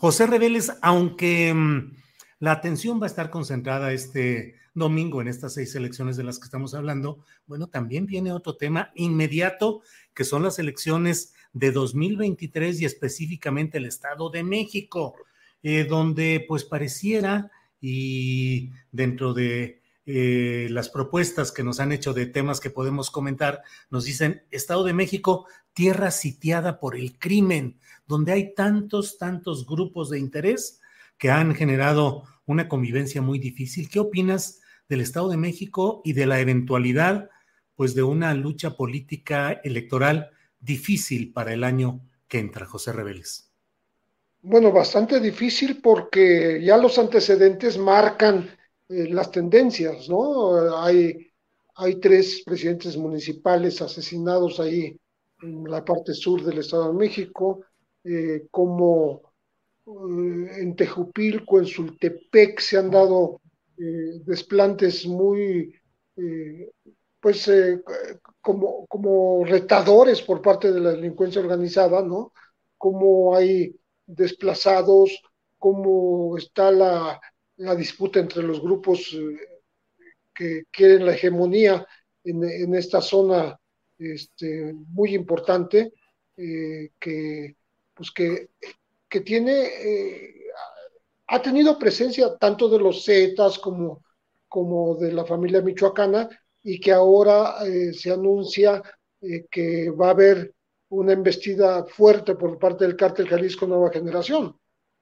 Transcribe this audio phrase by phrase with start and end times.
[0.00, 1.92] José Reveles, aunque mm,
[2.38, 6.46] la atención va a estar concentrada este domingo en estas seis elecciones de las que
[6.46, 9.82] estamos hablando, bueno, también viene otro tema inmediato,
[10.14, 15.16] que son las elecciones de 2023 y específicamente el Estado de México,
[15.62, 22.24] eh, donde pues pareciera y dentro de eh, las propuestas que nos han hecho de
[22.24, 28.32] temas que podemos comentar, nos dicen Estado de México, tierra sitiada por el crimen, donde
[28.32, 30.80] hay tantos, tantos grupos de interés
[31.18, 33.88] que han generado una convivencia muy difícil.
[33.88, 37.30] ¿Qué opinas del Estado de México y de la eventualidad,
[37.76, 43.50] pues, de una lucha política electoral difícil para el año que entra, José Reveles?
[44.42, 48.48] Bueno, bastante difícil porque ya los antecedentes marcan
[48.88, 50.78] eh, las tendencias, ¿no?
[50.82, 51.30] Hay,
[51.74, 54.98] hay tres presidentes municipales asesinados ahí
[55.42, 57.64] en la parte sur del Estado de México,
[58.04, 59.32] eh, como
[59.86, 63.40] eh, en Tejupilco, en Sultepec se han dado
[63.78, 65.74] eh, desplantes muy,
[67.18, 67.50] pues,
[68.42, 72.32] como, como retadores por parte de la delincuencia organizada, ¿no?
[72.76, 73.74] Cómo hay
[74.06, 75.22] desplazados,
[75.58, 77.20] cómo está la,
[77.56, 79.16] la disputa entre los grupos
[80.34, 81.86] que quieren la hegemonía
[82.24, 83.59] en, en esta zona
[84.00, 85.92] este, muy importante,
[86.36, 87.54] eh, que,
[87.94, 88.48] pues que,
[89.08, 90.34] que tiene, eh,
[91.26, 94.02] ha tenido presencia tanto de los Zetas como,
[94.48, 96.28] como de la familia michoacana
[96.62, 98.82] y que ahora eh, se anuncia
[99.50, 100.54] que va a haber
[100.88, 104.58] una embestida fuerte por parte del cártel Jalisco Nueva Generación.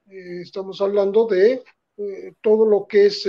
[0.06, 1.62] Estamos hablando de
[2.40, 3.28] todo lo que es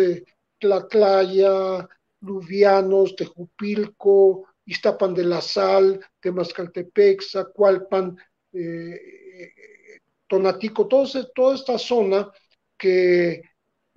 [0.58, 1.88] Tlatlaya,
[2.22, 8.16] Luvianos, Tejupilco, Iztapan de la Sal, Temascaltepec, Zacualpan,
[8.54, 9.00] eh,
[10.28, 12.32] Tonatico, todo ese- toda esta zona
[12.78, 13.42] que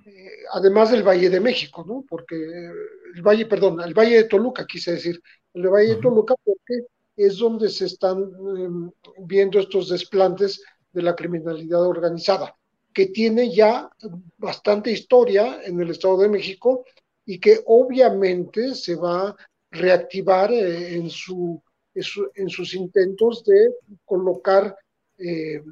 [0.07, 2.05] eh, además del Valle de México, ¿no?
[2.09, 2.71] Porque eh,
[3.15, 5.21] el Valle, perdón, el Valle de Toluca, quise decir,
[5.55, 6.03] el Valle de.
[6.03, 8.91] Toluca, porque es donde se están eh,
[9.27, 10.63] viendo estos desplantes
[10.93, 12.57] de la criminalidad organizada,
[12.93, 13.91] que tiene ya
[14.39, 16.85] bastante historia en el Estado de México
[17.25, 19.37] y que obviamente se va a
[19.73, 21.63] reactivar eh, en, su,
[21.95, 23.75] en, su- en sus intentos de
[24.05, 24.77] colocar
[25.19, 25.63] eh,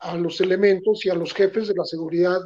[0.00, 2.40] a los elementos y a los jefes de la seguridad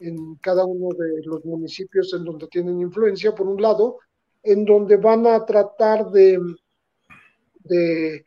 [0.00, 3.98] en cada uno de los municipios en donde tienen influencia, por un lado,
[4.42, 6.38] en donde van a tratar de,
[7.64, 8.24] de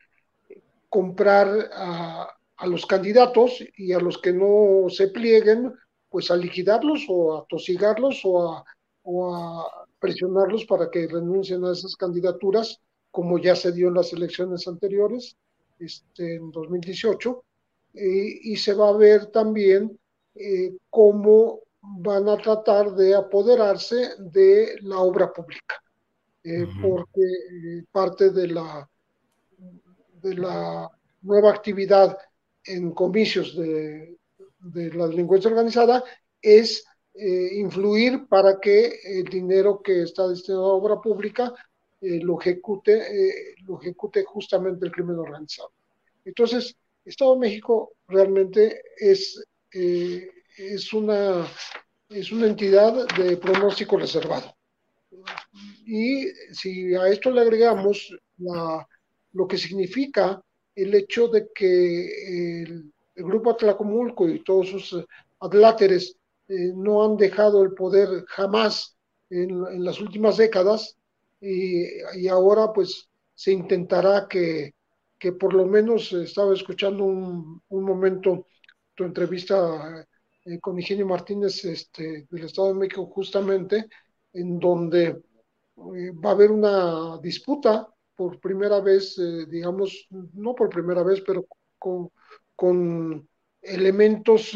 [0.89, 5.73] comprar a, a los candidatos y a los que no se plieguen,
[6.09, 8.65] pues a liquidarlos o a tosigarlos o a,
[9.03, 12.79] o a presionarlos para que renuncien a esas candidaturas,
[13.11, 15.35] como ya se dio en las elecciones anteriores,
[15.79, 17.43] este, en 2018,
[17.93, 19.97] y, y se va a ver también
[20.35, 25.75] eh, cómo van a tratar de apoderarse de la obra pública,
[26.43, 26.81] eh, Ujú.
[26.81, 28.89] porque eh, parte de la,
[30.21, 30.89] de la
[31.21, 32.17] nueva actividad
[32.65, 34.17] en comicios de,
[34.59, 36.03] de la delincuencia organizada
[36.41, 36.85] es
[37.17, 41.53] eh, influir para que el dinero que está destinado a obra pública
[41.99, 45.71] eh, lo, ejecute, eh, lo ejecute justamente el crimen organizado.
[46.23, 49.43] Entonces, Estado de México realmente es,
[49.73, 51.47] eh, es, una,
[52.09, 54.55] es una entidad de pronóstico reservado.
[55.85, 58.87] Y si a esto le agregamos la,
[59.31, 60.41] lo que significa
[60.75, 65.05] el hecho de que el, el grupo Atlacomulco y todos sus
[65.39, 66.15] adláteres
[66.49, 68.97] eh, no han dejado el poder jamás
[69.29, 70.97] en, las últimas décadas
[71.41, 74.73] y, ahora pues se intentará que,
[75.19, 78.47] que, por lo menos estaba escuchando un, un momento
[78.95, 80.07] tu entrevista
[80.45, 83.88] eh, con Ingenio Martínez este, del Estado de México justamente,
[84.33, 89.15] en donde eh, va a haber una disputa por primera vez,
[89.50, 91.45] digamos, no por primera vez, pero
[91.77, 92.09] con,
[92.55, 93.29] con
[93.61, 94.55] elementos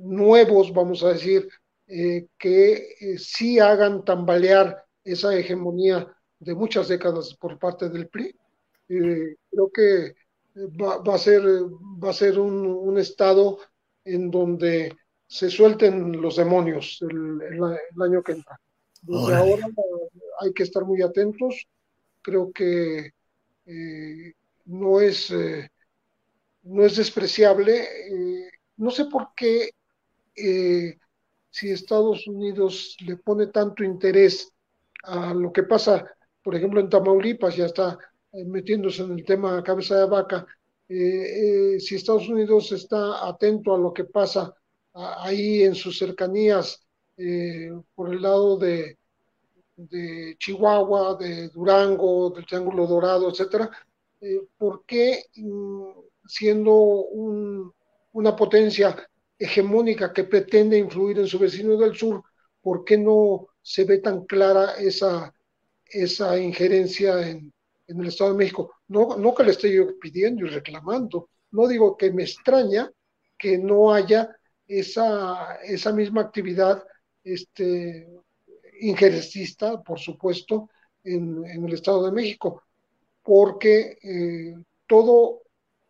[0.00, 1.48] nuevos, vamos a decir,
[2.38, 6.06] que sí hagan tambalear esa hegemonía
[6.38, 8.34] de muchas décadas por parte del PRI.
[8.86, 10.14] creo que
[10.80, 13.58] va, va, a ser, va a ser un, un Estado
[14.04, 18.60] en donde se suelten los demonios el, el, año que entra.
[19.02, 19.68] Desde ahora
[20.40, 21.66] hay que estar muy atentos.
[22.20, 23.12] Creo que
[23.66, 24.32] eh,
[24.64, 25.70] no, es, eh,
[26.64, 27.82] no es despreciable.
[27.82, 29.70] Eh, no sé por qué
[31.50, 34.52] si Estados Unidos le pone tanto interés
[35.02, 36.06] a lo que pasa,
[36.42, 37.98] por ejemplo, en Tamaulipas, ya está
[38.32, 40.46] metiéndose en el tema cabeza de vaca,
[40.92, 44.52] eh, eh, si Estados Unidos está atento a lo que pasa
[44.92, 46.84] ahí en sus cercanías
[47.16, 48.98] eh, por el lado de,
[49.76, 53.70] de, Chihuahua, de Durango, del Triángulo Dorado, etcétera,
[54.58, 55.90] ¿por qué mm,
[56.26, 56.74] siendo
[58.12, 58.96] una potencia
[59.40, 62.22] hegemónica que pretende influir en su vecino del sur,
[62.60, 65.34] ¿por qué no se ve tan clara esa,
[65.86, 67.52] esa injerencia en,
[67.90, 68.74] en el Estado de México.
[68.88, 72.90] No, no que le esté yo pidiendo y reclamando, no digo que me extraña
[73.36, 74.30] que no haya
[74.68, 76.84] esa, esa misma actividad
[77.24, 78.08] este,
[78.80, 80.70] injerencista, por supuesto,
[81.02, 82.62] en, el Estado de México,
[83.22, 84.54] porque eh,
[84.86, 85.42] todo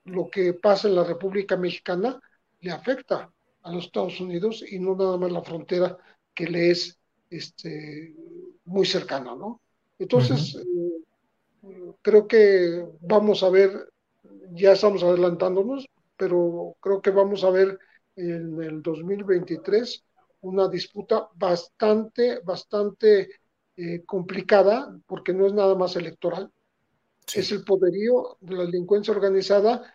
[0.05, 2.19] lo que pasa en la República Mexicana
[2.61, 3.31] le afecta
[3.63, 5.99] a los Estados Unidos y no nada más la frontera
[6.35, 6.99] que le es
[7.29, 8.15] este,
[8.65, 9.61] muy cercana, ¿no?
[9.99, 10.57] Entonces,
[12.03, 13.93] creo que vamos a ver,
[14.53, 15.87] ya estamos adelantándonos,
[16.17, 17.79] pero creo que vamos a ver
[18.17, 20.05] en el 2023
[20.43, 23.31] una disputa bastante, bastante
[23.77, 26.51] eh, complicada, porque no es nada más electoral,
[27.35, 29.95] es el poderío de la delincuencia organizada